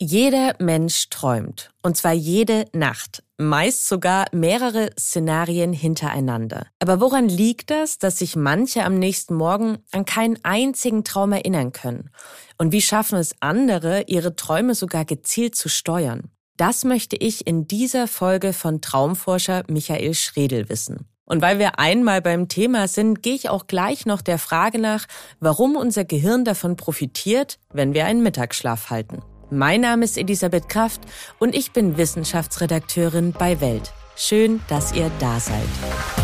Jeder 0.00 0.54
Mensch 0.60 1.10
träumt. 1.10 1.72
Und 1.82 1.96
zwar 1.96 2.12
jede 2.12 2.66
Nacht. 2.72 3.24
Meist 3.36 3.88
sogar 3.88 4.26
mehrere 4.30 4.90
Szenarien 4.96 5.72
hintereinander. 5.72 6.68
Aber 6.78 7.00
woran 7.00 7.28
liegt 7.28 7.70
das, 7.70 7.98
dass 7.98 8.18
sich 8.18 8.36
manche 8.36 8.84
am 8.84 8.96
nächsten 8.96 9.34
Morgen 9.34 9.78
an 9.90 10.04
keinen 10.04 10.38
einzigen 10.44 11.02
Traum 11.02 11.32
erinnern 11.32 11.72
können? 11.72 12.10
Und 12.58 12.70
wie 12.70 12.80
schaffen 12.80 13.18
es 13.18 13.34
andere, 13.40 14.02
ihre 14.02 14.36
Träume 14.36 14.76
sogar 14.76 15.04
gezielt 15.04 15.56
zu 15.56 15.68
steuern? 15.68 16.30
Das 16.56 16.84
möchte 16.84 17.16
ich 17.16 17.48
in 17.48 17.66
dieser 17.66 18.06
Folge 18.06 18.52
von 18.52 18.80
Traumforscher 18.80 19.64
Michael 19.66 20.14
Schredel 20.14 20.68
wissen. 20.68 21.08
Und 21.24 21.42
weil 21.42 21.58
wir 21.58 21.80
einmal 21.80 22.22
beim 22.22 22.46
Thema 22.46 22.86
sind, 22.86 23.20
gehe 23.24 23.34
ich 23.34 23.48
auch 23.48 23.66
gleich 23.66 24.06
noch 24.06 24.22
der 24.22 24.38
Frage 24.38 24.78
nach, 24.78 25.06
warum 25.40 25.74
unser 25.74 26.04
Gehirn 26.04 26.44
davon 26.44 26.76
profitiert, 26.76 27.58
wenn 27.72 27.94
wir 27.94 28.06
einen 28.06 28.22
Mittagsschlaf 28.22 28.90
halten. 28.90 29.22
Mein 29.50 29.80
Name 29.80 30.04
ist 30.04 30.18
Elisabeth 30.18 30.68
Kraft 30.68 31.00
und 31.38 31.54
ich 31.54 31.72
bin 31.72 31.96
Wissenschaftsredakteurin 31.96 33.32
bei 33.32 33.62
Welt. 33.62 33.92
Schön, 34.14 34.60
dass 34.68 34.92
ihr 34.92 35.10
da 35.20 35.40
seid. 35.40 35.64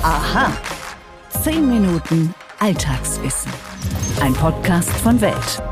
Aha. 0.02 0.52
Zehn 1.42 1.66
Minuten 1.66 2.34
Alltagswissen. 2.58 3.50
Ein 4.20 4.34
Podcast 4.34 4.90
von 4.90 5.22
Welt. 5.22 5.62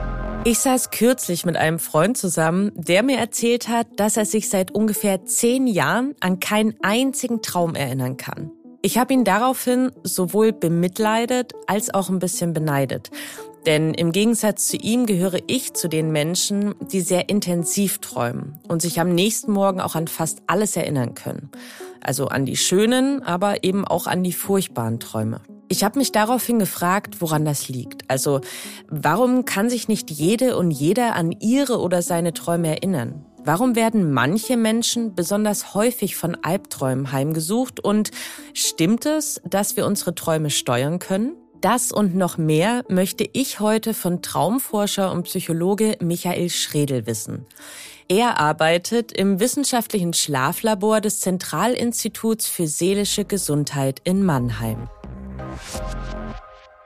Ich 0.44 0.60
saß 0.60 0.90
kürzlich 0.92 1.44
mit 1.44 1.58
einem 1.58 1.78
Freund 1.78 2.16
zusammen, 2.16 2.72
der 2.74 3.02
mir 3.02 3.18
erzählt 3.18 3.68
hat, 3.68 3.86
dass 3.96 4.16
er 4.16 4.24
sich 4.24 4.48
seit 4.48 4.70
ungefähr 4.70 5.26
zehn 5.26 5.66
Jahren 5.66 6.14
an 6.20 6.40
keinen 6.40 6.74
einzigen 6.82 7.42
Traum 7.42 7.74
erinnern 7.74 8.16
kann. 8.16 8.50
Ich 8.80 8.96
habe 8.96 9.12
ihn 9.12 9.24
daraufhin 9.24 9.92
sowohl 10.02 10.52
bemitleidet 10.52 11.52
als 11.66 11.92
auch 11.92 12.08
ein 12.08 12.18
bisschen 12.18 12.54
beneidet. 12.54 13.10
Denn 13.66 13.94
im 13.94 14.10
Gegensatz 14.10 14.66
zu 14.66 14.76
ihm 14.76 15.06
gehöre 15.06 15.38
ich 15.46 15.72
zu 15.74 15.88
den 15.88 16.10
Menschen, 16.10 16.74
die 16.80 17.00
sehr 17.00 17.28
intensiv 17.28 17.98
träumen 17.98 18.58
und 18.68 18.82
sich 18.82 19.00
am 19.00 19.14
nächsten 19.14 19.52
Morgen 19.52 19.80
auch 19.80 19.94
an 19.94 20.08
fast 20.08 20.42
alles 20.48 20.76
erinnern 20.76 21.14
können. 21.14 21.50
Also 22.00 22.26
an 22.26 22.44
die 22.44 22.56
schönen, 22.56 23.22
aber 23.22 23.62
eben 23.62 23.84
auch 23.86 24.08
an 24.08 24.24
die 24.24 24.32
furchtbaren 24.32 24.98
Träume. 24.98 25.40
Ich 25.68 25.84
habe 25.84 25.98
mich 25.98 26.12
daraufhin 26.12 26.58
gefragt, 26.58 27.20
woran 27.20 27.44
das 27.44 27.68
liegt. 27.68 28.10
Also 28.10 28.40
warum 28.88 29.44
kann 29.44 29.70
sich 29.70 29.88
nicht 29.88 30.10
jede 30.10 30.56
und 30.56 30.70
jeder 30.70 31.14
an 31.14 31.30
ihre 31.30 31.80
oder 31.80 32.02
seine 32.02 32.34
Träume 32.34 32.68
erinnern? 32.68 33.24
Warum 33.44 33.74
werden 33.74 34.12
manche 34.12 34.56
Menschen 34.56 35.14
besonders 35.14 35.74
häufig 35.74 36.14
von 36.14 36.36
Albträumen 36.42 37.10
heimgesucht? 37.10 37.80
Und 37.80 38.10
stimmt 38.54 39.06
es, 39.06 39.40
dass 39.48 39.76
wir 39.76 39.86
unsere 39.86 40.14
Träume 40.14 40.50
steuern 40.50 40.98
können? 40.98 41.32
Das 41.62 41.92
und 41.92 42.16
noch 42.16 42.38
mehr 42.38 42.82
möchte 42.88 43.24
ich 43.32 43.60
heute 43.60 43.94
von 43.94 44.20
Traumforscher 44.20 45.12
und 45.12 45.22
Psychologe 45.22 45.96
Michael 46.00 46.50
Schredel 46.50 47.06
wissen. 47.06 47.46
Er 48.08 48.40
arbeitet 48.40 49.12
im 49.12 49.38
wissenschaftlichen 49.38 50.12
Schlaflabor 50.12 51.00
des 51.00 51.20
Zentralinstituts 51.20 52.48
für 52.48 52.66
seelische 52.66 53.24
Gesundheit 53.24 54.00
in 54.02 54.24
Mannheim. 54.24 54.88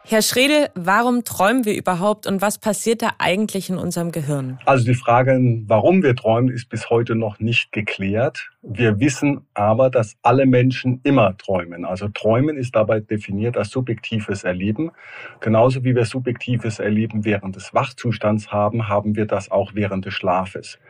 Herr 0.04 0.22
Schredel, 0.22 0.68
warum 0.74 1.24
träumen 1.24 1.64
wir 1.64 1.74
überhaupt 1.74 2.26
und 2.28 2.42
was 2.42 2.58
passiert 2.58 3.00
da 3.00 3.14
eigentlich 3.18 3.70
in 3.70 3.78
unserem 3.78 4.12
Gehirn? 4.12 4.60
Also 4.66 4.84
die 4.84 4.94
Frage, 4.94 5.40
warum 5.66 6.02
wir 6.02 6.14
träumen, 6.14 6.54
ist 6.54 6.68
bis 6.68 6.90
heute 6.90 7.14
noch 7.14 7.40
nicht 7.40 7.72
geklärt. 7.72 8.50
Wir 8.68 8.98
wissen 8.98 9.46
aber, 9.54 9.90
dass 9.90 10.16
alle 10.22 10.44
Menschen 10.44 11.00
immer 11.04 11.36
träumen. 11.36 11.84
Also 11.84 12.08
träumen 12.08 12.56
ist 12.56 12.74
dabei 12.74 12.98
definiert 12.98 13.56
als 13.56 13.70
subjektives 13.70 14.42
Erleben. 14.42 14.90
Genauso 15.38 15.84
wie 15.84 15.94
wir 15.94 16.04
subjektives 16.04 16.80
Erleben 16.80 17.24
während 17.24 17.54
des 17.54 17.74
Wachzustands 17.74 18.50
haben, 18.50 18.88
haben 18.88 19.14
wir 19.14 19.26
das 19.26 19.52
auch 19.52 19.76
während 19.76 20.04
des 20.04 20.14
Schlafes. 20.14 20.80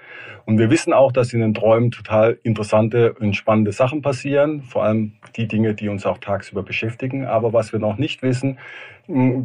Und 0.46 0.58
wir 0.58 0.70
wissen 0.70 0.94
auch, 0.94 1.12
dass 1.12 1.34
in 1.34 1.40
den 1.40 1.52
Träumen 1.52 1.90
total 1.90 2.38
interessante 2.44 3.12
und 3.12 3.36
spannende 3.36 3.72
Sachen 3.72 4.00
passieren, 4.00 4.62
vor 4.62 4.84
allem 4.84 5.12
die 5.36 5.46
Dinge, 5.46 5.74
die 5.74 5.90
uns 5.90 6.06
auch 6.06 6.16
tagsüber 6.16 6.62
beschäftigen. 6.62 7.26
Aber 7.26 7.52
was 7.52 7.74
wir 7.74 7.78
noch 7.78 7.98
nicht 7.98 8.22
wissen, 8.22 8.58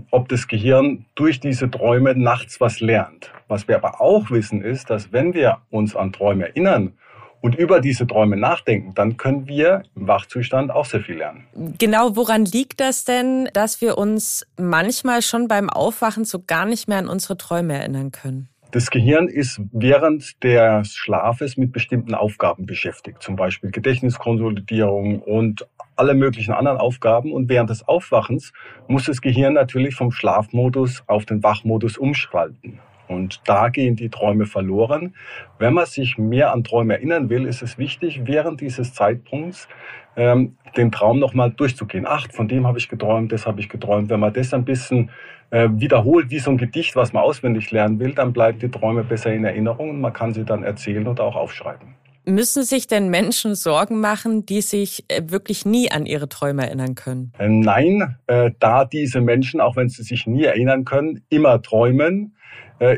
ob 0.10 0.30
das 0.30 0.48
Gehirn 0.48 1.06
durch 1.16 1.42
diese 1.42 1.70
Träume 1.70 2.16
nachts 2.16 2.62
was 2.62 2.80
lernt. 2.80 3.34
Was 3.50 3.68
wir 3.68 3.76
aber 3.76 4.00
auch 4.00 4.32
wissen 4.32 4.62
ist, 4.62 4.90
dass 4.90 5.12
wenn 5.12 5.34
wir 5.34 5.58
uns 5.70 5.98
an 5.98 6.14
Träume 6.14 6.48
erinnern 6.48 6.94
und 7.42 7.56
über 7.56 7.82
diese 7.82 8.08
Träume 8.08 8.38
nachdenken, 8.38 8.94
dann 8.96 9.18
können 9.18 9.48
wir 9.48 9.84
im 9.96 10.08
Wachzustand 10.08 10.72
auch 10.72 10.86
sehr 10.86 11.02
viel 11.02 11.18
lernen. 11.18 11.48
Genau, 11.78 12.16
woran 12.16 12.46
liegt 12.46 12.80
das 12.80 13.04
denn, 13.04 13.50
dass 13.54 13.82
wir 13.82 13.98
uns 13.98 14.46
manchmal 14.58 15.22
schon 15.22 15.48
beim 15.48 15.70
Aufwachen 15.70 16.24
so 16.24 16.44
gar 16.46 16.66
nicht 16.66 16.88
mehr 16.88 17.00
an 17.00 17.08
unsere 17.08 17.38
Träume 17.38 17.74
erinnern 17.74 18.12
können? 18.12 18.48
Das 18.72 18.90
Gehirn 18.90 19.28
ist 19.28 19.60
während 19.74 20.42
des 20.44 20.96
Schlafes 20.96 21.58
mit 21.58 21.74
bestimmten 21.74 22.14
Aufgaben 22.14 22.66
beschäftigt, 22.66 23.22
zum 23.22 23.36
Beispiel 23.36 23.70
Gedächtniskonsolidierung 23.70 25.22
und 25.22 25.68
alle 25.98 26.14
möglichen 26.14 26.54
anderen 26.54 26.78
Aufgaben. 26.78 27.34
Und 27.34 27.50
während 27.50 27.70
des 27.70 27.86
Aufwachens 27.86 28.54
muss 28.88 29.06
das 29.06 29.20
Gehirn 29.20 29.54
natürlich 29.54 29.96
vom 29.96 30.12
Schlafmodus 30.12 31.04
auf 31.08 31.26
den 31.26 31.44
Wachmodus 31.44 31.98
umschalten. 31.98 32.80
Und 33.12 33.42
da 33.46 33.70
gehen 33.70 33.96
die 33.96 34.10
Träume 34.10 34.46
verloren. 34.46 35.16
Wenn 35.60 35.74
man 35.74 35.86
sich 35.86 36.18
mehr 36.18 36.52
an 36.52 36.64
Träume 36.64 36.94
erinnern 36.94 37.30
will, 37.30 37.46
ist 37.46 37.62
es 37.62 37.78
wichtig, 37.78 38.22
während 38.26 38.62
dieses 38.62 38.94
Zeitpunkts 38.94 39.68
ähm, 40.16 40.56
den 40.78 40.92
Traum 40.92 41.20
nochmal 41.20 41.52
durchzugehen. 41.52 42.06
Ach, 42.08 42.28
von 42.32 42.48
dem 42.48 42.66
habe 42.66 42.78
ich 42.78 42.90
geträumt, 42.90 43.32
das 43.32 43.46
habe 43.46 43.60
ich 43.60 43.70
geträumt. 43.70 44.10
Wenn 44.10 44.20
man 44.20 44.34
das 44.34 44.54
ein 44.54 44.66
bisschen 44.66 45.10
äh, 45.52 45.70
wiederholt, 45.72 46.32
wie 46.32 46.40
so 46.40 46.52
ein 46.52 46.58
Gedicht, 46.58 46.96
was 46.96 47.14
man 47.14 47.24
auswendig 47.24 47.72
lernen 47.72 48.00
will, 48.00 48.14
dann 48.14 48.34
bleiben 48.34 48.60
die 48.60 48.70
Träume 48.70 49.04
besser 49.04 49.34
in 49.34 49.44
Erinnerung 49.44 49.90
und 49.92 50.02
man 50.02 50.14
kann 50.14 50.34
sie 50.34 50.46
dann 50.46 50.64
erzählen 50.64 51.08
oder 51.08 51.24
auch 51.24 51.36
aufschreiben. 51.36 51.96
Müssen 52.24 52.64
sich 52.64 52.86
denn 52.86 53.10
Menschen 53.10 53.56
Sorgen 53.56 54.00
machen, 54.00 54.46
die 54.46 54.62
sich 54.62 55.06
äh, 55.08 55.24
wirklich 55.26 55.66
nie 55.66 55.92
an 55.92 56.06
ihre 56.06 56.30
Träume 56.30 56.68
erinnern 56.68 56.94
können? 56.94 57.34
Äh, 57.40 57.50
nein, 57.50 58.16
äh, 58.28 58.52
da 58.60 58.86
diese 58.86 59.22
Menschen, 59.22 59.60
auch 59.60 59.76
wenn 59.76 59.90
sie 59.90 60.04
sich 60.04 60.28
nie 60.28 60.44
erinnern 60.44 60.86
können, 60.86 61.24
immer 61.30 61.62
träumen, 61.64 62.36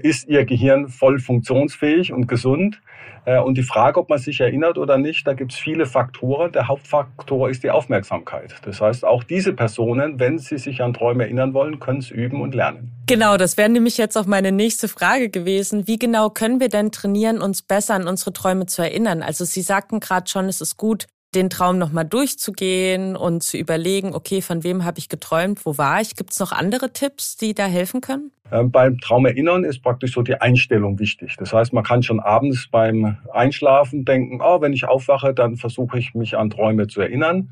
ist 0.02 0.28
ihr 0.28 0.46
Gehirn 0.46 0.88
voll 0.88 1.20
funktionsfähig 1.20 2.14
und 2.14 2.28
gesund. 2.28 2.82
Äh, 3.26 3.40
und 3.40 3.58
die 3.58 3.64
Frage, 3.64 4.00
ob 4.00 4.10
man 4.10 4.20
sich 4.20 4.42
erinnert 4.42 4.78
oder 4.78 4.98
nicht, 4.98 5.26
da 5.26 5.34
gibt 5.34 5.54
es 5.54 5.60
viele 5.60 5.86
Faktoren. 5.86 6.52
Der 6.52 6.68
Hauptfaktor 6.68 7.50
ist 7.50 7.64
die 7.64 7.72
Aufmerksamkeit. 7.72 8.56
Das 8.64 8.82
heißt, 8.82 9.06
auch 9.06 9.24
diese 9.24 9.54
Personen, 9.54 10.20
wenn 10.20 10.40
sie 10.40 10.58
sich 10.58 10.82
an 10.82 10.94
Träume 10.94 11.24
erinnern 11.24 11.54
wollen, 11.54 11.80
können 11.80 12.00
es 12.00 12.12
üben 12.12 12.42
und 12.42 12.54
lernen. 12.54 12.92
Genau, 13.08 13.38
das 13.38 13.58
wäre 13.58 13.70
nämlich 13.70 13.98
jetzt 13.98 14.18
auch 14.18 14.26
meine 14.26 14.52
nächste 14.52 14.88
Frage 14.88 15.30
gewesen. 15.30 15.88
Wie 15.88 15.98
genau 15.98 16.30
können 16.30 16.60
wir 16.60 16.70
denn 16.70 16.92
trainieren, 16.92 17.42
uns 17.42 17.62
besser 17.62 17.96
an 17.96 18.08
unsere 18.08 18.34
Träume 18.34 18.66
zu 18.66 18.82
erinnern? 18.82 19.22
Also 19.22 19.46
Sie 19.46 19.62
sagten 19.62 20.00
gerade 20.00 20.30
schon, 20.30 20.46
es 20.46 20.62
ist 20.62 20.78
gut, 20.78 21.08
den 21.36 21.50
Traum 21.50 21.78
nochmal 21.78 22.06
durchzugehen 22.06 23.16
und 23.16 23.44
zu 23.44 23.58
überlegen, 23.58 24.14
okay, 24.14 24.42
von 24.42 24.64
wem 24.64 24.86
habe 24.86 25.00
ich 25.00 25.10
geträumt, 25.10 25.66
wo 25.66 25.78
war 25.78 26.02
ich? 26.02 26.16
Gibt 26.16 26.32
es 26.32 26.40
noch 26.40 26.52
andere 26.52 26.94
Tipps, 26.94 27.38
die 27.38 27.54
da 27.54 27.66
helfen 27.66 28.02
können? 28.02 28.32
Ähm, 28.52 28.72
beim 28.72 29.00
Traumerinnern 29.00 29.64
ist 29.64 29.82
praktisch 29.82 30.14
so 30.14 30.22
die 30.22 30.40
Einstellung 30.40 31.00
wichtig. 31.00 31.36
Das 31.38 31.54
heißt, 31.54 31.74
man 31.74 31.84
kann 31.84 32.04
schon 32.04 32.20
abends 32.20 32.68
beim 32.70 33.18
Einschlafen 33.34 34.06
denken, 34.06 34.42
oh, 34.44 34.62
wenn 34.62 34.74
ich 34.74 34.86
aufwache, 34.86 35.34
dann 35.34 35.58
versuche 35.58 35.98
ich 35.98 36.14
mich 36.14 36.38
an 36.38 36.50
Träume 36.52 36.88
zu 36.88 37.02
erinnern. 37.02 37.50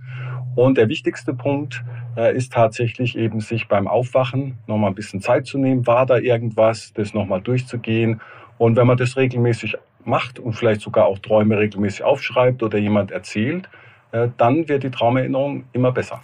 Und 0.56 0.78
der 0.78 0.90
wichtigste 0.90 1.34
Punkt 1.34 1.84
äh, 2.18 2.36
ist 2.36 2.54
tatsächlich 2.54 3.18
eben, 3.18 3.40
sich 3.40 3.68
beim 3.68 3.88
Aufwachen 3.88 4.58
nochmal 4.68 4.92
ein 4.92 4.96
bisschen 4.96 5.22
Zeit 5.22 5.48
zu 5.48 5.58
nehmen. 5.58 5.88
War 5.88 6.06
da 6.06 6.18
irgendwas, 6.18 6.94
das 6.94 7.14
nochmal 7.14 7.42
durchzugehen? 7.42 8.22
Und 8.58 8.76
wenn 8.76 8.86
man 8.86 8.98
das 8.98 9.18
regelmäßig 9.18 9.78
macht 10.06 10.40
und 10.40 10.54
vielleicht 10.54 10.82
sogar 10.82 11.06
auch 11.06 11.20
Träume 11.20 11.58
regelmäßig 11.58 12.04
aufschreibt 12.04 12.64
oder 12.64 12.78
jemand 12.78 13.12
erzählt, 13.12 13.70
äh, 14.12 14.28
dann 14.38 14.68
wird 14.68 14.84
die 14.84 14.92
Traumerinnerung 14.92 15.66
immer 15.72 15.92
besser. 15.92 16.22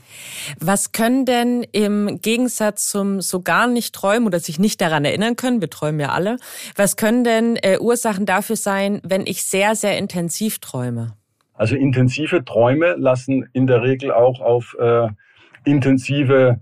Was 0.60 0.92
können 0.92 1.26
denn 1.26 1.64
im 1.72 2.20
Gegensatz 2.22 2.90
zum 2.90 3.22
so 3.22 3.42
gar 3.42 3.68
nicht 3.68 3.96
träumen 3.96 4.28
oder 4.28 4.40
sich 4.40 4.60
nicht 4.60 4.82
daran 4.82 5.06
erinnern 5.06 5.36
können, 5.36 5.62
wir 5.62 5.70
träumen 5.70 6.00
ja 6.00 6.10
alle, 6.10 6.38
was 6.76 6.98
können 6.98 7.24
denn 7.24 7.56
äh, 7.58 7.78
Ursachen 7.80 8.26
dafür 8.26 8.58
sein, 8.58 9.02
wenn 9.04 9.26
ich 9.26 9.44
sehr, 9.44 9.76
sehr 9.76 9.98
intensiv 9.98 10.60
träume? 10.60 11.14
Also 11.54 11.76
intensive 11.76 12.46
Träume 12.46 12.96
lassen 12.98 13.50
in 13.54 13.68
der 13.68 13.82
Regel 13.82 14.12
auch 14.12 14.42
auf 14.42 14.76
äh, 14.80 15.08
intensive 15.66 16.60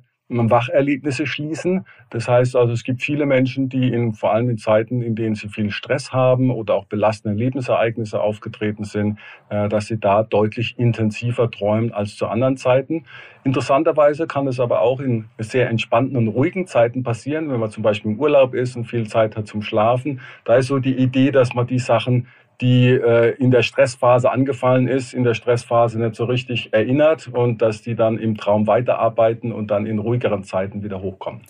Wacherlebnisse 0.50 1.26
schließen. 1.26 1.86
Das 2.10 2.28
heißt 2.28 2.56
also, 2.56 2.74
es 2.74 2.84
gibt 2.84 3.02
viele 3.02 3.26
Menschen, 3.26 3.70
die 3.70 3.90
in, 3.90 4.14
vor 4.14 4.34
allem 4.34 4.50
in 4.50 4.58
Zeiten, 4.58 5.02
in 5.02 5.16
denen 5.16 5.36
sie 5.36 5.50
viel 5.50 5.72
Stress 5.72 6.12
haben 6.12 6.52
oder 6.52 6.76
auch 6.76 6.86
belastende 6.86 7.38
Lebensereignisse 7.38 8.22
aufgetreten 8.22 8.84
sind, 8.84 9.20
äh, 9.50 9.70
dass 9.70 9.88
sie 9.88 10.00
da 10.00 10.24
deutlich 10.24 10.78
intensiver 10.78 11.50
träumen 11.50 11.92
als 11.92 12.16
zu 12.16 12.28
anderen 12.28 12.58
Zeiten. 12.58 13.06
Interessanterweise 13.44 14.26
kann 14.26 14.48
es 14.48 14.60
aber 14.60 14.82
auch 14.82 15.00
in 15.00 15.26
sehr 15.38 15.70
entspannten 15.70 16.18
und 16.18 16.28
ruhigen 16.30 16.66
Zeiten 16.66 17.04
passieren, 17.04 17.52
wenn 17.52 17.60
man 17.60 17.70
zum 17.70 17.84
Beispiel 17.84 18.12
im 18.12 18.20
Urlaub 18.20 18.56
ist 18.56 18.76
und 18.76 18.86
viel 18.86 19.08
Zeit 19.08 19.36
hat 19.36 19.48
zum 19.48 19.62
Schlafen. 19.62 20.20
Da 20.46 20.56
ist 20.56 20.68
so 20.68 20.80
die 20.80 20.96
Idee, 20.96 21.32
dass 21.32 21.54
man 21.54 21.68
die 21.68 21.80
Sachen 21.80 22.28
die 22.62 22.90
äh, 22.90 23.36
in 23.38 23.52
der 23.52 23.64
Stressphase 23.64 24.32
angefallen 24.32 24.88
ist, 24.88 25.14
in 25.14 25.24
der 25.24 25.34
Stressphase 25.34 26.00
nicht 26.00 26.16
so 26.16 26.26
richtig 26.26 26.74
erinnert 26.74 27.28
und 27.28 27.62
dass 27.62 27.82
die 27.82 27.96
dann 27.96 28.18
im 28.18 28.38
Traum 28.38 28.68
weiterarbeiten 28.68 29.52
und 29.52 29.72
dann 29.72 29.86
in 29.86 30.00
ruhigeren 30.00 30.44
Zeiten 30.44 30.84
wieder 30.84 31.02
hochkommen. 31.02 31.42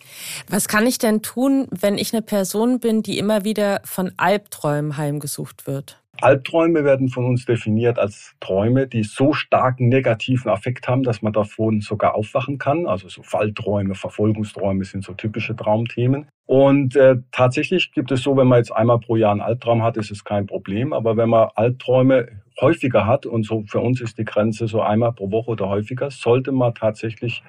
Was 0.50 0.68
kann 0.68 0.88
ich 0.88 0.98
denn 0.98 1.22
tun, 1.22 1.68
wenn 1.72 1.98
ich 1.98 2.14
eine 2.14 2.22
Person 2.22 2.80
bin, 2.80 3.04
die 3.04 3.18
immer 3.18 3.44
wieder 3.44 3.82
von 3.84 4.12
Albträumen 4.18 4.98
heimgesucht 4.98 5.68
wird? 5.68 6.02
Albträume 6.22 6.86
werden 6.86 7.10
von 7.10 7.26
uns 7.26 7.46
definiert 7.46 8.00
als 8.00 8.36
Träume, 8.40 8.88
die 8.88 9.04
so 9.04 9.34
starken 9.34 9.90
negativen 9.90 10.50
Affekt 10.50 10.88
haben, 10.88 11.04
dass 11.04 11.22
man 11.22 11.34
davon 11.34 11.82
sogar 11.82 12.16
aufwachen 12.16 12.58
kann. 12.58 12.88
Also 12.88 13.10
so 13.10 13.22
Fallträume, 13.22 13.96
Verfolgungsträume 13.96 14.86
sind 14.86 15.04
so 15.04 15.14
typische 15.14 15.56
Traumthemen. 15.56 16.28
Und 16.46 16.96
äh, 16.96 17.18
tatsächlich 17.32 17.92
gibt 17.92 18.12
es 18.12 18.22
so, 18.22 18.38
wenn 18.38 18.48
man 18.48 18.60
jetzt 18.60 18.72
einmal 18.72 19.00
pro 19.00 19.16
Jahr 19.16 19.32
einen 19.32 19.42
Albtraum 19.42 19.82
hat, 19.82 19.98
ist 19.98 20.12
es 20.12 20.24
kein 20.24 20.46
Problem. 20.46 20.94
Aber 20.94 21.18
wenn 21.18 21.30
man 21.30 21.50
Albträume 21.56 22.28
häufiger 22.62 23.06
hat, 23.08 23.26
und 23.26 23.44
so 23.44 23.64
für 23.68 23.80
uns 23.80 24.00
ist 24.00 24.18
die 24.18 24.26
Grenze 24.26 24.68
so 24.68 24.82
einmal 24.82 25.12
pro 25.14 25.32
Woche 25.32 25.52
oder 25.52 25.70
häufiger, 25.70 26.12
sollte 26.12 26.52
man 26.52 26.76
tatsächlich 26.76 27.44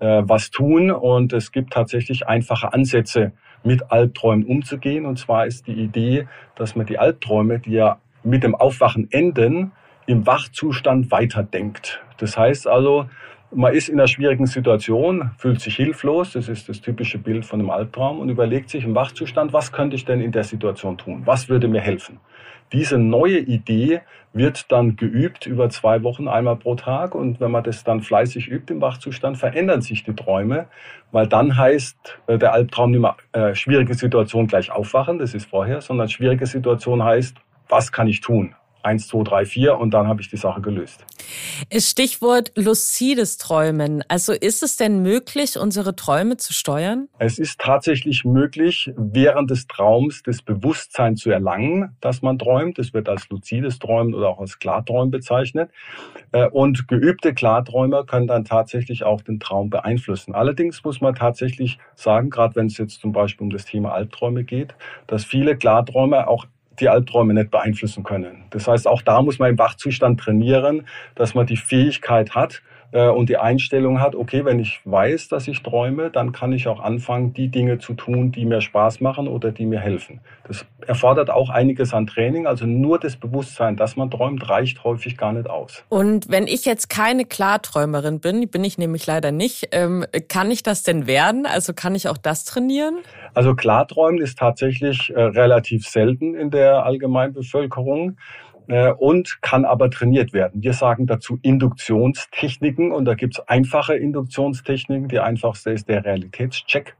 äh, 0.00 0.22
was 0.24 0.50
tun. 0.50 0.90
Und 0.90 1.32
es 1.32 1.50
gibt 1.50 1.72
tatsächlich 1.72 2.26
einfache 2.26 2.72
Ansätze, 2.72 3.32
mit 3.64 3.90
Albträumen 3.90 4.44
umzugehen. 4.44 5.06
Und 5.06 5.18
zwar 5.18 5.46
ist 5.46 5.66
die 5.66 5.72
Idee, 5.72 6.26
dass 6.56 6.76
man 6.76 6.86
die 6.86 6.98
Albträume, 6.98 7.58
die 7.60 7.72
ja 7.72 7.98
mit 8.24 8.42
dem 8.42 8.54
Aufwachen 8.54 9.08
enden, 9.10 9.72
im 10.06 10.26
Wachzustand 10.26 11.10
weiterdenkt. 11.10 12.02
Das 12.18 12.36
heißt 12.36 12.66
also, 12.66 13.06
man 13.54 13.74
ist 13.74 13.88
in 13.88 13.98
einer 13.98 14.08
schwierigen 14.08 14.46
Situation, 14.46 15.30
fühlt 15.36 15.60
sich 15.60 15.76
hilflos, 15.76 16.32
das 16.32 16.48
ist 16.48 16.68
das 16.68 16.80
typische 16.80 17.18
Bild 17.18 17.44
von 17.44 17.60
einem 17.60 17.70
Albtraum, 17.70 18.20
und 18.20 18.28
überlegt 18.28 18.70
sich 18.70 18.84
im 18.84 18.94
Wachzustand, 18.94 19.52
was 19.52 19.72
könnte 19.72 19.96
ich 19.96 20.04
denn 20.04 20.20
in 20.20 20.32
der 20.32 20.44
Situation 20.44 20.98
tun? 20.98 21.22
Was 21.24 21.48
würde 21.48 21.68
mir 21.68 21.80
helfen? 21.80 22.18
Diese 22.72 22.96
neue 22.96 23.38
Idee 23.38 24.00
wird 24.32 24.72
dann 24.72 24.96
geübt 24.96 25.46
über 25.46 25.68
zwei 25.68 26.02
Wochen 26.02 26.26
einmal 26.26 26.56
pro 26.56 26.74
Tag 26.74 27.14
und 27.14 27.38
wenn 27.40 27.50
man 27.50 27.62
das 27.62 27.84
dann 27.84 28.00
fleißig 28.00 28.48
übt 28.48 28.72
im 28.72 28.80
Wachzustand, 28.80 29.36
verändern 29.36 29.82
sich 29.82 30.04
die 30.04 30.14
Träume, 30.14 30.68
weil 31.10 31.26
dann 31.26 31.56
heißt 31.56 32.18
äh, 32.28 32.38
der 32.38 32.54
Albtraum 32.54 32.92
nicht 32.92 33.00
mehr 33.00 33.16
äh, 33.32 33.54
schwierige 33.54 33.92
Situation 33.92 34.46
gleich 34.46 34.70
aufwachen, 34.70 35.18
das 35.18 35.34
ist 35.34 35.46
vorher, 35.50 35.82
sondern 35.82 36.08
schwierige 36.08 36.46
Situation 36.46 37.02
heißt 37.02 37.36
was 37.68 37.90
kann 37.90 38.06
ich 38.06 38.20
tun? 38.20 38.54
Eins, 38.82 39.08
zwei, 39.08 39.22
drei, 39.22 39.44
vier 39.44 39.78
und 39.78 39.92
dann 39.92 40.08
habe 40.08 40.20
ich 40.20 40.28
die 40.28 40.36
Sache 40.36 40.60
gelöst. 40.60 41.04
Stichwort 41.76 42.52
lucides 42.56 43.38
Träumen. 43.38 44.02
Also 44.08 44.32
ist 44.32 44.62
es 44.62 44.76
denn 44.76 45.02
möglich, 45.02 45.58
unsere 45.58 45.94
Träume 45.94 46.36
zu 46.36 46.52
steuern? 46.52 47.08
Es 47.18 47.38
ist 47.38 47.60
tatsächlich 47.60 48.24
möglich, 48.24 48.92
während 48.96 49.50
des 49.50 49.66
Traums 49.66 50.22
das 50.22 50.42
Bewusstsein 50.42 51.16
zu 51.16 51.30
erlangen, 51.30 51.96
dass 52.00 52.22
man 52.22 52.38
träumt. 52.38 52.78
Das 52.78 52.92
wird 52.92 53.08
als 53.08 53.28
lucides 53.28 53.78
Träumen 53.78 54.14
oder 54.14 54.28
auch 54.28 54.40
als 54.40 54.58
Klarträumen 54.58 55.10
bezeichnet. 55.10 55.70
Äh, 56.32 56.48
und 56.48 56.88
geübte 56.88 57.34
Klarträumer 57.34 58.04
können 58.04 58.26
dann 58.26 58.44
tatsächlich 58.44 59.04
auch 59.04 59.22
den 59.22 59.40
Traum 59.40 59.70
beeinflussen. 59.70 60.34
Allerdings 60.34 60.82
muss 60.84 61.00
man 61.00 61.14
tatsächlich 61.14 61.78
sagen, 61.94 62.30
gerade 62.30 62.56
wenn 62.56 62.66
es 62.66 62.78
jetzt 62.78 63.00
zum 63.00 63.12
Beispiel 63.12 63.44
um 63.44 63.50
das 63.50 63.64
Thema 63.64 63.92
Albträume 63.92 64.44
geht, 64.44 64.74
dass 65.06 65.24
viele 65.24 65.56
Klarträumer 65.56 66.28
auch 66.28 66.46
die 66.80 66.88
Albträume 66.88 67.34
nicht 67.34 67.50
beeinflussen 67.50 68.02
können. 68.02 68.44
Das 68.50 68.68
heißt, 68.68 68.86
auch 68.86 69.02
da 69.02 69.22
muss 69.22 69.38
man 69.38 69.50
im 69.50 69.58
Wachzustand 69.58 70.20
trainieren, 70.20 70.86
dass 71.14 71.34
man 71.34 71.46
die 71.46 71.56
Fähigkeit 71.56 72.34
hat, 72.34 72.62
äh, 72.92 73.08
und 73.08 73.28
die 73.28 73.38
Einstellung 73.38 74.00
hat, 74.00 74.14
okay, 74.14 74.44
wenn 74.44 74.60
ich 74.60 74.80
weiß, 74.84 75.28
dass 75.28 75.48
ich 75.48 75.62
träume, 75.62 76.10
dann 76.10 76.32
kann 76.32 76.52
ich 76.52 76.68
auch 76.68 76.80
anfangen, 76.80 77.32
die 77.32 77.48
Dinge 77.48 77.78
zu 77.78 77.94
tun, 77.94 78.32
die 78.32 78.44
mir 78.44 78.60
Spaß 78.60 79.00
machen 79.00 79.28
oder 79.28 79.50
die 79.50 79.66
mir 79.66 79.80
helfen. 79.80 80.20
Das 80.46 80.66
erfordert 80.86 81.30
auch 81.30 81.48
einiges 81.48 81.94
an 81.94 82.06
Training. 82.06 82.46
Also 82.46 82.66
nur 82.66 82.98
das 82.98 83.16
Bewusstsein, 83.16 83.76
dass 83.76 83.96
man 83.96 84.10
träumt, 84.10 84.48
reicht 84.48 84.84
häufig 84.84 85.16
gar 85.16 85.32
nicht 85.32 85.48
aus. 85.48 85.84
Und 85.88 86.30
wenn 86.30 86.46
ich 86.46 86.64
jetzt 86.64 86.88
keine 86.90 87.24
Klarträumerin 87.24 88.20
bin, 88.20 88.48
bin 88.48 88.64
ich 88.64 88.78
nämlich 88.78 89.06
leider 89.06 89.32
nicht, 89.32 89.68
ähm, 89.72 90.04
kann 90.28 90.50
ich 90.50 90.62
das 90.62 90.82
denn 90.82 91.06
werden? 91.06 91.46
Also 91.46 91.72
kann 91.72 91.94
ich 91.94 92.08
auch 92.08 92.18
das 92.18 92.44
trainieren? 92.44 92.98
Also 93.34 93.54
Klarträumen 93.54 94.20
ist 94.20 94.38
tatsächlich 94.38 95.10
äh, 95.14 95.20
relativ 95.20 95.86
selten 95.86 96.34
in 96.34 96.50
der 96.50 96.84
Allgemeinbevölkerung. 96.84 98.18
Äh, 98.68 98.92
und 98.92 99.42
kann 99.42 99.64
aber 99.64 99.90
trainiert 99.90 100.32
werden. 100.32 100.62
Wir 100.62 100.72
sagen 100.72 101.06
dazu 101.06 101.38
Induktionstechniken 101.42 102.92
und 102.92 103.04
da 103.04 103.14
gibt 103.14 103.34
es 103.34 103.48
einfache 103.48 103.94
Induktionstechniken. 103.94 105.08
Die 105.08 105.18
einfachste 105.18 105.70
ist 105.70 105.88
der 105.88 106.04
Realitätscheck, 106.04 106.96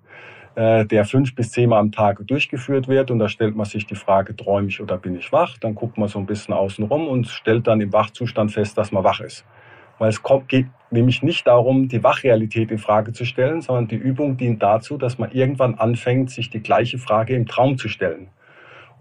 äh, 0.56 0.85
der 0.85 1.05
fünf 1.05 1.35
bis 1.35 1.53
zehnmal 1.53 1.79
am 1.79 1.93
Tag 1.93 2.26
durchgeführt 2.26 2.88
wird 2.88 3.11
und 3.11 3.20
da 3.20 3.29
stellt 3.29 3.55
man 3.55 3.67
sich 3.67 3.87
die 3.87 3.94
Frage, 3.94 4.35
träume 4.35 4.69
ich 4.69 4.81
oder 4.81 4.99
bin 4.99 5.14
ich 5.14 5.32
wach? 5.32 5.56
Dann 5.59 5.75
guckt 5.75 5.99
man 5.99 6.09
so 6.09 6.19
ein 6.19 6.26
bisschen 6.26 6.53
außen 6.53 6.85
rum 6.85 7.06
und 7.06 7.29
stellt 7.29 7.67
dann 7.67 7.81
im 7.81 7.93
Wachzustand 7.93 8.50
fest, 8.50 8.76
dass 8.76 8.91
man 8.91 9.05
wach 9.05 9.20
ist. 9.20 9.44
Weil 9.99 10.09
es 10.09 10.20
geht 10.49 10.67
nämlich 10.91 11.23
nicht 11.23 11.47
darum, 11.47 11.87
die 11.87 12.03
Wachrealität 12.03 12.73
in 12.73 12.79
Frage 12.79 13.12
zu 13.12 13.25
stellen, 13.25 13.61
sondern 13.61 13.87
die 13.87 13.97
Übung 13.97 14.37
dient 14.37 14.61
dazu, 14.61 14.99
dass 14.99 15.19
man 15.19 15.31
irgendwann 15.31 15.76
anfängt, 15.76 16.31
sich 16.31 16.50
die 16.50 16.61
gleiche 16.61 16.99
Frage 16.99 17.37
im 17.37 17.47
Traum 17.47 17.79
zu 17.79 17.88
stellen. 17.88 18.29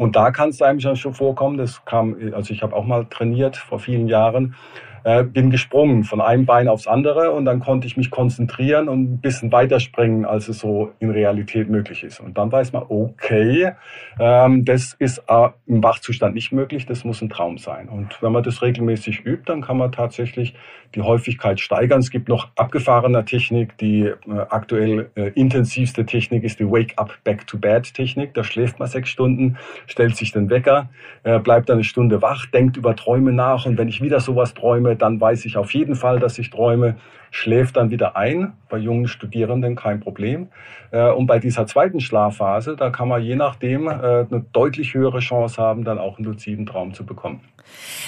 Und 0.01 0.15
da 0.15 0.31
kann 0.31 0.50
es 0.50 0.63
einem 0.63 0.80
schon 0.80 1.13
vorkommen, 1.13 1.59
das 1.59 1.86
kam, 1.86 2.15
also 2.33 2.51
ich 2.56 2.63
habe 2.63 2.75
auch 2.75 2.86
mal 2.86 3.06
trainiert 3.06 3.56
vor 3.56 3.77
vielen 3.77 4.07
Jahren, 4.07 4.56
äh, 5.03 5.24
bin 5.24 5.50
gesprungen 5.50 6.03
von 6.03 6.21
einem 6.21 6.45
Bein 6.45 6.68
aufs 6.68 6.88
andere 6.88 7.31
und 7.31 7.45
dann 7.45 7.59
konnte 7.59 7.88
ich 7.88 7.98
mich 7.98 8.12
konzentrieren 8.12 8.89
und 8.89 9.13
ein 9.13 9.18
bisschen 9.19 9.51
weiterspringen, 9.51 10.25
als 10.25 10.48
es 10.48 10.59
so 10.59 10.92
in 11.00 11.09
Realität 11.09 11.69
möglich 11.69 12.03
ist. 12.03 12.19
Und 12.19 12.38
dann 12.38 12.51
weiß 12.51 12.74
man, 12.74 12.83
okay, 12.88 13.71
ähm, 14.19 14.65
das 14.65 14.94
ist 15.00 15.24
äh, 15.27 15.50
im 15.68 15.83
Wachzustand 15.83 16.36
nicht 16.36 16.51
möglich, 16.51 16.86
das 16.86 17.03
muss 17.03 17.21
ein 17.21 17.30
Traum 17.30 17.57
sein. 17.57 17.89
Und 17.89 18.21
wenn 18.21 18.31
man 18.31 18.44
das 18.44 18.62
regelmäßig 18.62 19.25
übt, 19.25 19.44
dann 19.45 19.62
kann 19.62 19.77
man 19.77 19.92
tatsächlich 19.92 20.56
die 20.95 21.01
Häufigkeit 21.01 21.59
steigern. 21.59 22.00
Es 22.00 22.09
gibt 22.09 22.27
noch 22.27 22.50
abgefahrene 22.56 23.24
Technik. 23.25 23.77
Die 23.77 24.03
äh, 24.03 24.15
aktuell 24.50 25.09
äh, 25.15 25.30
intensivste 25.36 26.06
Technik 26.06 26.44
ist 26.44 26.59
die 26.59 26.69
Wake-up 26.69 27.18
Back-to-Bed-Technik. 27.24 28.33
Da 28.33 28.44
schläft 28.44 28.80
man 28.80 28.88
sechs 28.88 29.09
Stunden, 29.09 29.57
stellt 29.88 30.15
sich 30.15 30.31
den 30.31 30.50
Wecker, 30.50 30.89
äh, 31.24 31.39
bleibt 31.39 31.71
eine 31.71 31.83
Stunde 31.83 32.21
wach, 32.21 32.45
denkt 32.48 32.77
über 32.77 32.95
Träume 32.95 33.31
nach 33.31 33.65
und 33.65 33.77
wenn 33.77 33.88
ich 33.88 34.01
wieder 34.01 34.19
sowas 34.19 34.53
träume, 34.53 34.90
träume, 34.91 34.95
dann 34.95 35.19
weiß 35.19 35.45
ich 35.45 35.57
auf 35.57 35.73
jeden 35.73 35.95
Fall, 35.95 36.19
dass 36.19 36.38
ich 36.38 36.49
träume, 36.49 36.95
schläft 37.31 37.77
dann 37.77 37.89
wieder 37.89 38.15
ein. 38.15 38.53
Bei 38.69 38.77
jungen 38.77 39.07
Studierenden 39.07 39.75
kein 39.75 39.99
Problem. 39.99 40.49
Äh, 40.91 41.11
und 41.11 41.27
bei 41.27 41.39
dieser 41.39 41.65
zweiten 41.65 41.99
Schlafphase, 41.99 42.75
da 42.75 42.89
kann 42.89 43.07
man 43.07 43.21
je 43.21 43.35
nachdem 43.35 43.88
äh, 43.88 43.91
eine 43.91 44.45
deutlich 44.53 44.93
höhere 44.93 45.19
Chance 45.19 45.61
haben, 45.61 45.83
dann 45.83 45.97
auch 45.97 46.17
einen 46.17 46.25
luziden 46.25 46.65
Traum 46.65 46.93
zu 46.93 47.05
bekommen. 47.05 47.41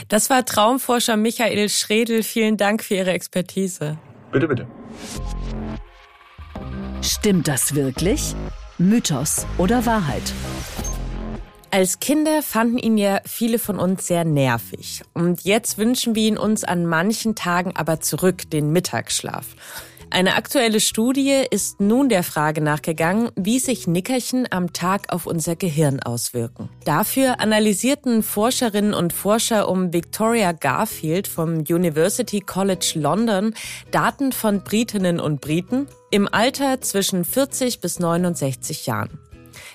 Das 0.09 0.29
war 0.29 0.43
Traumforscher 0.43 1.17
Michael 1.17 1.69
Schredel. 1.69 2.23
Vielen 2.23 2.57
Dank 2.57 2.83
für 2.83 2.95
Ihre 2.95 3.11
Expertise. 3.11 3.97
Bitte, 4.31 4.47
bitte. 4.47 4.67
Stimmt 7.01 7.47
das 7.47 7.75
wirklich? 7.75 8.35
Mythos 8.77 9.45
oder 9.57 9.85
Wahrheit? 9.85 10.33
Als 11.73 11.99
Kinder 11.99 12.43
fanden 12.43 12.77
ihn 12.77 12.99
ja 12.99 13.19
viele 13.25 13.57
von 13.57 13.79
uns 13.79 14.05
sehr 14.05 14.25
nervig. 14.25 15.01
Und 15.15 15.41
jetzt 15.41 15.79
wünschen 15.79 16.13
wir 16.13 16.21
ihn 16.21 16.37
uns 16.37 16.63
an 16.63 16.85
manchen 16.85 17.33
Tagen 17.33 17.75
aber 17.75 17.99
zurück, 17.99 18.47
den 18.51 18.71
Mittagsschlaf. 18.71 19.47
Eine 20.11 20.35
aktuelle 20.35 20.79
Studie 20.79 21.41
ist 21.49 21.81
nun 21.81 22.09
der 22.09 22.21
Frage 22.21 22.61
nachgegangen, 22.61 23.31
wie 23.35 23.57
sich 23.57 23.87
Nickerchen 23.87 24.45
am 24.51 24.71
Tag 24.71 25.11
auf 25.11 25.25
unser 25.25 25.55
Gehirn 25.55 25.99
auswirken. 25.99 26.69
Dafür 26.85 27.39
analysierten 27.39 28.21
Forscherinnen 28.21 28.93
und 28.93 29.11
Forscher 29.11 29.67
um 29.67 29.91
Victoria 29.93 30.51
Garfield 30.51 31.27
vom 31.27 31.61
University 31.61 32.41
College 32.41 32.93
London 32.97 33.55
Daten 33.89 34.31
von 34.31 34.63
Britinnen 34.63 35.19
und 35.19 35.41
Briten 35.41 35.87
im 36.11 36.31
Alter 36.31 36.81
zwischen 36.81 37.25
40 37.25 37.79
bis 37.79 37.97
69 37.97 38.85
Jahren. 38.85 39.17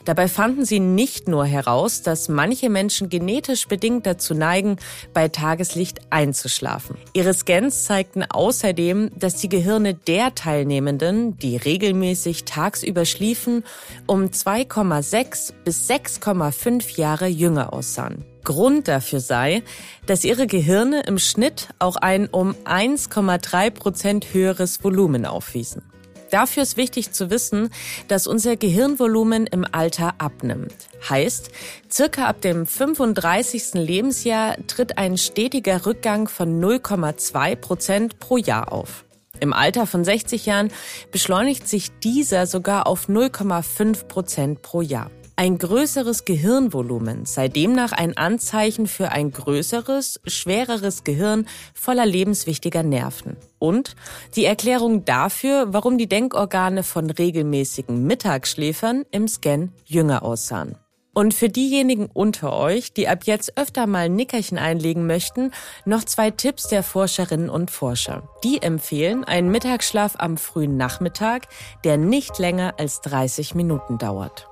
Dabei 0.05 0.29
fanden 0.29 0.65
sie 0.65 0.81
nicht 0.81 1.29
nur 1.29 1.45
heraus, 1.45 2.03
dass 2.03 2.29
manche 2.29 2.71
Menschen 2.71 3.09
genetisch 3.09 3.69
bedingt 3.69 4.07
dazu 4.07 4.35
neigen, 4.35 4.77
bei 5.15 5.29
Tageslicht 5.29 6.01
einzuschlafen. 6.11 6.97
Ihre 7.13 7.35
Scans 7.35 7.85
zeigten 7.85 8.23
außerdem, 8.23 9.11
dass 9.17 9.37
die 9.37 9.49
Gehirne 9.49 9.95
der 9.95 10.35
Teilnehmenden, 10.35 11.39
die 11.39 11.57
regelmäßig 11.57 12.45
tagsüber 12.45 13.05
schliefen, 13.05 13.65
um 14.07 14.27
2,6 14.27 15.53
bis 15.65 15.89
6,5 15.89 16.99
Jahre 16.99 17.27
jünger 17.27 17.73
aussahen. 17.73 18.25
Grund 18.45 18.89
dafür 18.89 19.21
sei, 19.21 19.63
dass 20.07 20.25
ihre 20.25 20.47
Gehirne 20.47 21.03
im 21.07 21.19
Schnitt 21.19 21.69
auch 21.79 21.97
ein 21.97 22.29
um 22.29 22.55
1,3 22.65 23.71
Prozent 23.71 24.33
höheres 24.33 24.83
Volumen 24.83 25.27
aufwiesen. 25.27 25.83
Dafür 26.31 26.63
ist 26.63 26.77
wichtig 26.77 27.13
zu 27.13 27.31
wissen, 27.31 27.71
dass 28.09 28.27
unser 28.27 28.57
Gehirnvolumen 28.57 29.47
im 29.47 29.67
Alter 29.71 30.15
abnimmt. 30.19 30.75
Heißt, 31.09 31.51
circa 31.91 32.27
ab 32.27 32.41
dem 32.41 32.67
35. 32.67 33.75
Lebensjahr 33.75 34.57
tritt 34.67 34.99
ein 34.99 35.17
stetiger 35.17 35.87
Rückgang 35.87 36.29
von 36.29 36.61
0,2 36.61 37.57
Prozent 37.57 38.19
pro 38.19 38.37
Jahr 38.37 38.73
auf. 38.73 39.05
Im 39.41 39.53
Alter 39.53 39.87
von 39.87 40.05
60 40.05 40.47
Jahren 40.47 40.71
beschleunigt 41.13 41.69
sich 41.69 41.91
dieser 42.01 42.47
sogar 42.47 42.87
auf 42.87 43.09
0,5 43.09 44.05
Prozent 44.07 44.63
pro 44.63 44.83
Jahr. 44.83 45.11
Ein 45.39 45.57
größeres 45.57 46.25
Gehirnvolumen 46.25 47.25
sei 47.25 47.47
demnach 47.47 47.93
ein 47.93 48.17
Anzeichen 48.17 48.89
für 48.89 49.13
ein 49.13 49.31
größeres, 49.31 50.21
schwereres 50.27 51.05
Gehirn 51.05 51.47
voller 51.75 52.05
lebenswichtiger 52.05 52.83
Nerven. 52.83 53.37
Und 53.61 53.95
die 54.35 54.47
Erklärung 54.47 55.05
dafür, 55.05 55.73
warum 55.73 55.97
die 55.97 56.09
Denkorgane 56.09 56.83
von 56.83 57.09
regelmäßigen 57.09 58.05
Mittagsschläfern 58.05 59.05
im 59.13 59.29
Scan 59.29 59.71
jünger 59.85 60.25
aussahen. 60.25 60.75
Und 61.15 61.35
für 61.35 61.49
diejenigen 61.49 62.07
unter 62.13 62.53
euch, 62.53 62.93
die 62.93 63.07
ab 63.07 63.23
jetzt 63.23 63.57
öfter 63.57 63.87
mal 63.87 64.09
Nickerchen 64.09 64.59
einlegen 64.59 65.07
möchten, 65.07 65.53
noch 65.85 66.03
zwei 66.03 66.33
Tipps 66.33 66.67
der 66.67 66.83
Forscherinnen 66.83 67.49
und 67.49 67.71
Forscher. 67.71 68.29
Die 68.43 68.61
empfehlen 68.61 69.23
einen 69.23 69.53
Mittagsschlaf 69.53 70.17
am 70.19 70.37
frühen 70.37 70.77
Nachmittag, 70.77 71.47
der 71.85 71.97
nicht 71.97 72.41
länger 72.41 72.75
als 72.79 73.03
30 73.03 73.55
Minuten 73.55 73.99
dauert. 73.99 74.49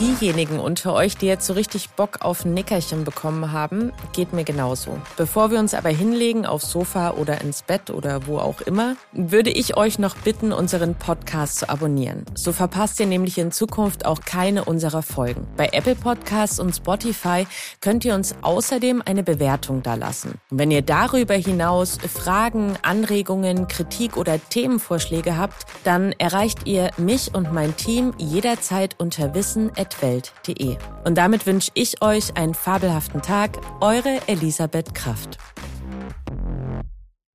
Diejenigen 0.00 0.58
unter 0.58 0.92
euch, 0.92 1.16
die 1.16 1.26
jetzt 1.26 1.46
so 1.46 1.52
richtig 1.52 1.90
Bock 1.90 2.22
auf 2.22 2.44
ein 2.44 2.52
Nickerchen 2.52 3.04
bekommen 3.04 3.52
haben, 3.52 3.92
geht 4.12 4.32
mir 4.32 4.42
genauso. 4.42 4.98
Bevor 5.16 5.52
wir 5.52 5.60
uns 5.60 5.72
aber 5.72 5.90
hinlegen 5.90 6.46
aufs 6.46 6.72
Sofa 6.72 7.12
oder 7.12 7.40
ins 7.42 7.62
Bett 7.62 7.90
oder 7.90 8.26
wo 8.26 8.38
auch 8.38 8.60
immer, 8.60 8.96
würde 9.12 9.50
ich 9.50 9.76
euch 9.76 10.00
noch 10.00 10.16
bitten, 10.16 10.52
unseren 10.52 10.96
Podcast 10.96 11.60
zu 11.60 11.68
abonnieren. 11.68 12.24
So 12.34 12.52
verpasst 12.52 12.98
ihr 12.98 13.06
nämlich 13.06 13.38
in 13.38 13.52
Zukunft 13.52 14.04
auch 14.04 14.22
keine 14.22 14.64
unserer 14.64 15.02
Folgen. 15.02 15.46
Bei 15.56 15.68
Apple 15.70 15.94
Podcasts 15.94 16.58
und 16.58 16.74
Spotify 16.74 17.46
könnt 17.80 18.04
ihr 18.04 18.16
uns 18.16 18.34
außerdem 18.42 19.00
eine 19.04 19.22
Bewertung 19.22 19.84
dalassen. 19.84 20.40
Wenn 20.50 20.72
ihr 20.72 20.82
darüber 20.82 21.34
hinaus 21.34 21.98
Fragen, 22.12 22.74
Anregungen, 22.82 23.68
Kritik 23.68 24.16
oder 24.16 24.40
Themenvorschläge 24.48 25.38
habt, 25.38 25.66
dann 25.84 26.10
erreicht 26.18 26.66
ihr 26.66 26.90
mich 26.96 27.32
und 27.32 27.52
mein 27.52 27.76
Team 27.76 28.12
jederzeit 28.18 28.96
unter 28.98 29.36
Wissen 29.36 29.70
welt.de. 30.00 30.76
Und 31.04 31.16
damit 31.16 31.46
wünsche 31.46 31.70
ich 31.74 32.02
euch 32.02 32.36
einen 32.36 32.54
fabelhaften 32.54 33.22
Tag. 33.22 33.58
Eure 33.80 34.20
Elisabeth 34.26 34.94
Kraft. 34.94 35.38